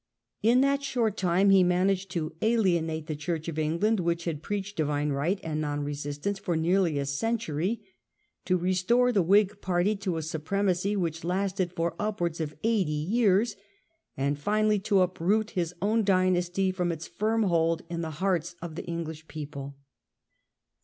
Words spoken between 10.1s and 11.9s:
a supremaqy which lasted